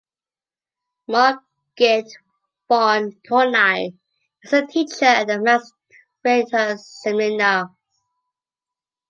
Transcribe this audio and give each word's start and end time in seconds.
Margit 1.09 2.07
von 2.67 3.11
Tolnai 3.21 3.91
is 4.41 4.49
her 4.49 4.65
teacher 4.65 5.05
at 5.05 5.27
the 5.27 5.37
Max 5.39 5.71
Reinhardt 6.25 6.79
Seminar. 6.79 7.75